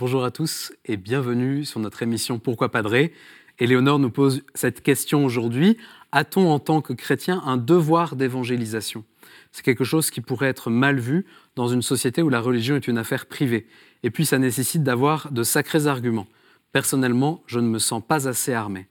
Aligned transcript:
Bonjour 0.00 0.24
à 0.24 0.30
tous 0.30 0.72
et 0.86 0.96
bienvenue 0.96 1.66
sur 1.66 1.78
notre 1.78 2.02
émission 2.02 2.38
Pourquoi 2.38 2.70
Padré 2.70 3.12
Éléonore 3.58 3.98
nous 3.98 4.08
pose 4.08 4.42
cette 4.54 4.80
question 4.80 5.26
aujourd'hui. 5.26 5.76
A-t-on 6.10 6.50
en 6.50 6.58
tant 6.58 6.80
que 6.80 6.94
chrétien 6.94 7.42
un 7.44 7.58
devoir 7.58 8.16
d'évangélisation? 8.16 9.04
C'est 9.52 9.62
quelque 9.62 9.84
chose 9.84 10.10
qui 10.10 10.22
pourrait 10.22 10.48
être 10.48 10.70
mal 10.70 10.98
vu 10.98 11.26
dans 11.54 11.68
une 11.68 11.82
société 11.82 12.22
où 12.22 12.30
la 12.30 12.40
religion 12.40 12.76
est 12.76 12.88
une 12.88 12.96
affaire 12.96 13.26
privée. 13.26 13.66
Et 14.02 14.10
puis 14.10 14.24
ça 14.24 14.38
nécessite 14.38 14.82
d'avoir 14.82 15.30
de 15.32 15.42
sacrés 15.42 15.86
arguments. 15.86 16.28
Personnellement, 16.72 17.42
je 17.46 17.60
ne 17.60 17.68
me 17.68 17.78
sens 17.78 18.02
pas 18.02 18.26
assez 18.26 18.54
armé. 18.54 18.86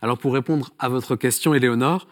Alors 0.00 0.16
pour 0.16 0.32
répondre 0.32 0.70
à 0.78 0.88
votre 0.88 1.16
question, 1.16 1.54
Éléonore, 1.54 2.06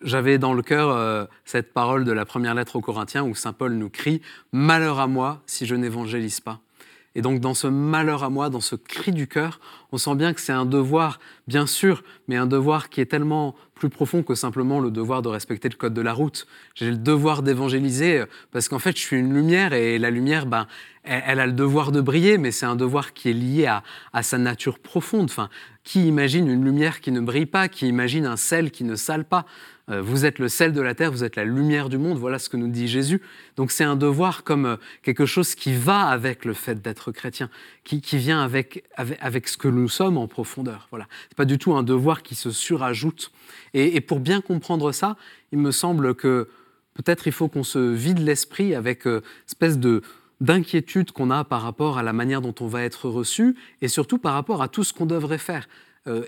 j'avais 0.00 0.38
dans 0.38 0.54
le 0.54 0.62
cœur 0.62 0.88
euh, 0.88 1.26
cette 1.44 1.74
parole 1.74 2.06
de 2.06 2.12
la 2.12 2.24
première 2.24 2.54
lettre 2.54 2.76
aux 2.76 2.80
Corinthiens 2.80 3.22
où 3.22 3.34
Saint 3.34 3.52
Paul 3.52 3.74
nous 3.74 3.90
crie⁇ 3.90 4.16
Malheur 4.50 4.98
à 4.98 5.06
moi 5.06 5.42
si 5.44 5.66
je 5.66 5.74
n'évangélise 5.74 6.40
pas⁇ 6.40 6.62
et 7.14 7.22
donc 7.22 7.40
dans 7.40 7.54
ce 7.54 7.66
malheur 7.66 8.22
à 8.22 8.30
moi, 8.30 8.50
dans 8.50 8.60
ce 8.60 8.76
cri 8.76 9.12
du 9.12 9.26
cœur, 9.26 9.60
on 9.92 9.98
sent 9.98 10.14
bien 10.14 10.32
que 10.32 10.40
c'est 10.40 10.52
un 10.52 10.66
devoir, 10.66 11.18
bien 11.48 11.66
sûr, 11.66 12.02
mais 12.28 12.36
un 12.36 12.46
devoir 12.46 12.88
qui 12.88 13.00
est 13.00 13.06
tellement 13.06 13.54
plus 13.80 13.88
profond 13.88 14.22
que 14.22 14.34
simplement 14.34 14.78
le 14.78 14.90
devoir 14.90 15.22
de 15.22 15.28
respecter 15.28 15.70
le 15.70 15.74
code 15.74 15.94
de 15.94 16.02
la 16.02 16.12
route. 16.12 16.46
J'ai 16.74 16.90
le 16.90 16.98
devoir 16.98 17.42
d'évangéliser 17.42 18.24
parce 18.52 18.68
qu'en 18.68 18.78
fait, 18.78 18.94
je 18.94 19.00
suis 19.00 19.16
une 19.16 19.32
lumière 19.32 19.72
et 19.72 19.98
la 19.98 20.10
lumière, 20.10 20.44
ben, 20.44 20.66
elle, 21.02 21.40
a 21.40 21.46
le 21.46 21.54
devoir 21.54 21.90
de 21.90 22.02
briller, 22.02 22.36
mais 22.36 22.50
c'est 22.50 22.66
un 22.66 22.76
devoir 22.76 23.14
qui 23.14 23.30
est 23.30 23.32
lié 23.32 23.66
à, 24.12 24.22
sa 24.22 24.36
nature 24.36 24.78
profonde. 24.78 25.30
Enfin, 25.30 25.48
qui 25.82 26.06
imagine 26.06 26.46
une 26.46 26.62
lumière 26.62 27.00
qui 27.00 27.10
ne 27.10 27.20
brille 27.20 27.46
pas 27.46 27.68
Qui 27.68 27.88
imagine 27.88 28.26
un 28.26 28.36
sel 28.36 28.70
qui 28.70 28.84
ne 28.84 28.96
sale 28.96 29.24
pas? 29.24 29.46
Euh, 29.90 30.02
vous 30.02 30.24
êtes 30.24 30.38
le 30.38 30.48
sel 30.48 30.72
de 30.72 30.80
la 30.80 30.94
terre, 30.94 31.10
vous 31.10 31.24
êtes 31.24 31.36
la 31.36 31.44
lumière 31.44 31.88
du 31.88 31.98
monde, 31.98 32.18
voilà 32.18 32.38
ce 32.38 32.48
que 32.48 32.56
nous 32.56 32.68
dit 32.68 32.86
Jésus. 32.86 33.20
Donc 33.56 33.72
c'est 33.72 33.84
un 33.84 33.96
devoir 33.96 34.44
comme 34.44 34.66
euh, 34.66 34.76
quelque 35.02 35.26
chose 35.26 35.54
qui 35.54 35.74
va 35.74 36.02
avec 36.02 36.44
le 36.44 36.52
fait 36.52 36.80
d'être 36.80 37.12
chrétien, 37.12 37.50
qui, 37.82 38.00
vient 38.16 38.40
avec, 38.40 38.84
avec, 38.96 39.48
ce 39.48 39.56
que 39.56 39.66
nous 39.66 39.88
sommes 39.88 40.16
en 40.16 40.28
profondeur. 40.28 40.86
Voilà. 40.90 41.06
Ce 41.10 41.34
n'est 41.34 41.36
pas 41.36 41.44
du 41.44 41.58
tout 41.58 41.74
un 41.74 41.82
devoir 41.82 42.22
qui 42.22 42.34
se 42.34 42.50
surajoute. 42.50 43.32
Et, 43.74 44.00
pour 44.00 44.20
bien 44.20 44.40
comprendre 44.40 44.92
ça, 44.92 45.16
il 45.52 45.58
me 45.58 45.70
semble 45.70 46.14
que 46.14 46.48
peut-être 46.94 47.26
il 47.26 47.32
faut 47.32 47.48
qu'on 47.48 47.62
se 47.62 47.78
vide 47.78 48.18
l'esprit 48.18 48.74
avec 48.74 49.06
euh, 49.06 49.22
espèce 49.46 49.78
de 49.78 50.02
d'inquiétude 50.40 51.12
qu'on 51.12 51.30
a 51.30 51.44
par 51.44 51.60
rapport 51.60 51.98
à 51.98 52.02
la 52.02 52.14
manière 52.14 52.40
dont 52.40 52.54
on 52.60 52.66
va 52.66 52.82
être 52.82 53.10
reçu 53.10 53.56
et 53.82 53.88
surtout 53.88 54.16
par 54.16 54.32
rapport 54.32 54.62
à 54.62 54.68
tout 54.68 54.84
ce 54.84 54.94
qu'on 54.94 55.04
devrait 55.04 55.36
faire. 55.36 55.68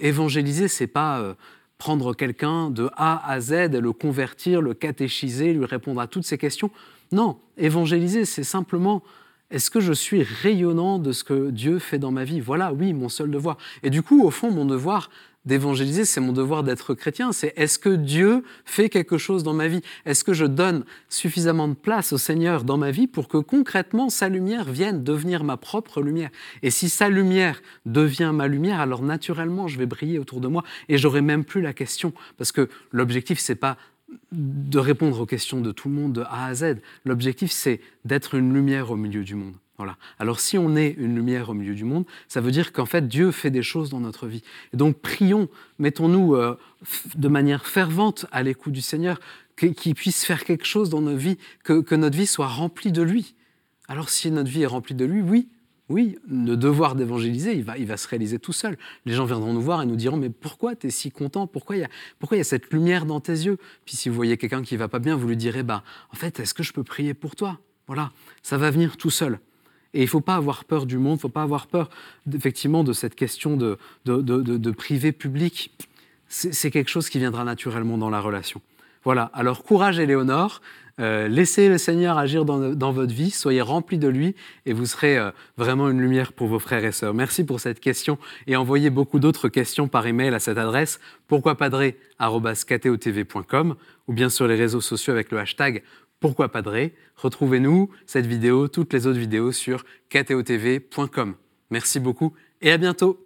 évangéliser, 0.01 0.69
c'est 0.69 0.87
pas 0.87 1.35
prendre 1.79 2.15
quelqu'un 2.15 2.71
de 2.71 2.91
A 2.95 3.27
à 3.27 3.41
Z 3.41 3.53
et 3.53 3.81
le 3.81 3.93
convertir, 3.93 4.61
le 4.61 4.75
catéchiser, 4.75 5.55
lui 5.55 5.65
répondre 5.65 6.01
à 6.01 6.07
toutes 6.07 6.25
ces 6.25 6.37
questions. 6.37 6.71
Non, 7.11 7.39
évangéliser, 7.57 8.25
c'est 8.25 8.45
simplement 8.45 9.03
est-ce 9.53 9.69
que 9.71 9.81
je 9.81 9.93
suis 9.93 10.23
rayonnant 10.23 10.99
de 10.99 11.13
ce 11.13 11.25
que 11.25 11.51
Dieu 11.51 11.79
fait 11.79 11.99
dans 11.99 12.11
ma 12.11 12.25
vie? 12.25 12.41
Voilà, 12.41 12.73
oui, 12.73 12.95
mon 12.95 13.11
seul 13.11 13.31
devoir. 13.31 13.59
Et 13.83 13.91
du 13.91 14.03
coup, 14.03 14.25
au 14.25 14.31
fond, 14.31 14.51
mon 14.51 14.65
devoir, 14.65 15.11
d'évangéliser, 15.45 16.05
c'est 16.05 16.21
mon 16.21 16.33
devoir 16.33 16.63
d'être 16.63 16.95
chrétien. 16.95 17.33
C'est 17.33 17.53
est-ce 17.57 17.79
que 17.79 17.91
Dieu 17.91 18.45
fait 18.65 18.89
quelque 18.89 19.19
chose 19.19 19.43
dans 19.43 19.55
ma 19.55 19.69
vie? 19.69 19.81
Est-ce 20.05 20.25
que 20.25 20.33
je 20.33 20.47
donne 20.47 20.85
suffisamment 21.09 21.69
de 21.69 21.75
place 21.75 22.13
au 22.13 22.19
Seigneur 22.19 22.65
dans 22.65 22.79
ma 22.79 22.91
vie 22.91 23.07
pour 23.07 23.29
que 23.29 23.39
concrètement 23.39 24.09
sa 24.09 24.29
lumière 24.29 24.71
vienne 24.71 25.03
devenir 25.03 25.45
ma 25.45 25.57
propre 25.57 26.01
lumière? 26.01 26.31
Et 26.63 26.71
si 26.71 26.89
sa 26.89 27.09
lumière 27.09 27.63
devient 27.87 28.33
ma 28.33 28.47
lumière, 28.47 28.81
alors 28.81 29.03
naturellement 29.03 29.69
je 29.69 29.79
vais 29.79 29.87
briller 29.87 30.19
autour 30.19 30.41
de 30.41 30.49
moi 30.49 30.63
et 30.89 30.99
j'aurai 30.99 31.21
même 31.21 31.45
plus 31.45 31.61
la 31.61 31.73
question 31.73 32.13
parce 32.39 32.53
que 32.53 32.69
l'objectif 32.93 33.39
c'est 33.39 33.55
pas 33.55 33.77
de 34.31 34.79
répondre 34.79 35.21
aux 35.21 35.27
questions 35.27 35.61
de 35.61 35.73
tout 35.73 35.89
le 35.89 35.95
monde 35.95 36.13
de 36.13 36.23
A 36.23 36.47
à 36.47 36.55
Z. 36.55 36.77
L'objectif 37.05 37.51
c'est 37.51 37.81
d'être 38.05 38.35
une 38.35 38.53
lumière 38.53 38.91
au 38.91 38.97
milieu 38.97 39.25
du 39.25 39.35
monde. 39.35 39.55
Alors 40.19 40.41
si 40.41 40.59
on 40.59 40.77
est 40.77 40.95
une 40.99 41.15
lumière 41.15 41.51
au 41.51 41.55
milieu 41.55 41.75
du 41.75 41.85
monde, 41.85 42.05
ça 42.29 42.41
veut 42.41 42.51
dire 42.51 42.73
qu'en 42.73 42.87
fait 42.87 43.09
Dieu 43.09 43.31
fait 43.31 43.51
des 43.51 43.63
choses 43.63 43.91
dans 43.91 44.01
notre 44.01 44.27
vie. 44.27 44.43
Et 44.73 44.77
donc 44.77 44.99
prions, 44.99 45.49
mettons-nous 45.79 46.35
euh, 46.35 46.59
de 47.15 47.29
manière 47.29 47.67
fervente 47.67 48.27
à 48.33 48.43
l'écoute 48.43 48.73
du 48.73 48.83
Seigneur, 48.83 49.21
qu'il 49.57 49.95
puisse 49.95 50.25
faire 50.25 50.45
quelque 50.45 50.65
chose 50.65 50.91
dans 50.91 51.01
nos 51.01 51.17
vies, 51.17 51.39
que, 51.65 51.95
notre 51.95 52.17
vie 52.17 52.27
soit 52.27 52.49
remplie 52.49 52.93
de 52.93 53.03
lui. 53.03 53.35
Alors 53.89 54.09
si 54.09 54.31
notre 54.31 54.51
vie 54.51 54.63
est 54.63 54.67
remplie 54.67 54.95
de 54.95 55.05
lui, 55.05 55.23
oui, 55.23 55.49
oui, 55.89 56.19
le 56.27 56.57
devoir 56.57 56.95
d'évangéliser, 56.95 57.53
il 57.53 57.65
va, 57.65 57.77
il 57.77 57.87
va 57.87 57.97
se 57.97 58.09
réaliser 58.09 58.39
tout 58.39 58.53
seul. 58.53 58.79
Les 59.05 59.13
gens 59.13 59.27
viendront 59.27 59.53
nous 59.53 59.61
voir 59.61 59.83
et 59.83 59.87
nous 59.87 59.97
diront, 59.97 60.17
mais 60.17 60.31
pourquoi 60.31 60.75
tu 60.75 60.87
es 60.87 60.91
si 60.91 61.11
content? 61.11 61.47
Pourquoi 61.47 61.77
il 61.77 61.81
y, 61.81 61.85
a, 61.85 62.37
y 62.37 62.41
a 62.41 62.45
cette 62.45 62.73
lumière 62.73 63.05
dans 63.05 63.21
tes 63.21 63.33
yeux? 63.33 63.59
Puis 63.85 63.97
si 63.97 64.09
vous 64.09 64.15
voyez 64.15 64.39
quelqu'un 64.39 64.63
qui 64.63 64.77
va 64.77 64.89
pas 64.89 65.01
bien, 65.01 65.17
vous 65.17 65.29
lui 65.29 65.37
direz, 65.37 65.63
bah, 65.63 65.85
en 66.11 66.17
fait, 66.17 66.41
est-ce 66.41 66.55
que 66.55 66.63
je 66.63 66.73
peux 66.73 66.85
prier 66.85 67.13
pour 67.13 67.37
toi? 67.37 67.61
Voilà, 67.89 68.13
ça 68.43 68.57
va 68.57 68.71
venir 68.71 68.97
tout 68.97 69.11
seul. 69.11 69.39
Et 69.95 70.01
il 70.01 70.05
ne 70.05 70.09
faut 70.09 70.21
pas 70.21 70.37
avoir 70.37 70.65
peur 70.65 70.87
du 70.87 70.99
monde, 70.99 71.15
il 71.15 71.17
ne 71.17 71.21
faut 71.21 71.29
pas 71.29 71.43
avoir 71.43 71.67
peur 71.67 71.91
effectivement 72.33 72.85
de 72.85 72.93
cette 72.93 73.15
question 73.15 73.57
de, 73.57 73.79
de, 74.05 74.71
privé-public. 74.71 75.73
C'est 76.29 76.71
quelque 76.71 76.89
chose 76.89 77.11
qui 77.11 77.19
viendra 77.19 77.45
naturellement 77.45 77.99
dans 77.99 78.11
la 78.11 78.21
relation. 78.21 78.63
Voilà, 79.05 79.31
alors 79.35 79.65
courage 79.65 79.99
Éléonore, 79.99 80.61
euh, 81.01 81.27
laissez 81.27 81.69
le 81.69 81.79
Seigneur 81.79 82.19
agir 82.19 82.45
dans, 82.45 82.93
votre 82.93 83.13
vie, 83.13 83.31
soyez 83.31 83.63
remplis 83.63 83.99
de 83.99 84.09
lui 84.09 84.35
et 84.67 84.73
vous 84.73 84.87
serez 84.87 85.19
euh, 85.19 85.31
vraiment 85.57 85.89
une 85.89 86.01
lumière 86.01 86.33
pour 86.33 86.49
vos 86.49 86.59
frères 86.59 86.85
et 86.85 86.91
sœurs. 86.93 87.15
Merci 87.15 87.45
pour 87.45 87.61
cette 87.61 87.81
question 87.81 88.19
et 88.47 88.57
envoyez 88.57 88.91
beaucoup 88.91 89.19
d'autres 89.19 89.49
questions 89.49 89.89
par 89.89 90.07
email 90.07 90.35
à 90.35 90.39
cette 90.39 90.59
adresse 90.59 91.01
pourquoipadré.com 91.29 93.77
ou 94.07 94.13
bien 94.13 94.29
sur 94.29 94.47
les 94.47 94.55
réseaux 94.55 94.83
sociaux 94.83 95.15
avec 95.15 95.33
le 95.33 95.39
hashtag 95.39 95.83
pourquoi 96.23 96.51
Padré 96.51 96.95
Retrouvez-nous, 97.17 97.91
cette 98.07 98.27
vidéo, 98.27 98.69
toutes 98.69 98.93
les 98.93 99.07
autres 99.07 99.19
vidéos 99.19 99.51
sur 99.53 99.85
ktotv.com. 100.09 101.35
Merci 101.71 102.01
beaucoup 102.01 102.33
et 102.63 102.71
à 102.71 102.79
bientôt 102.79 103.19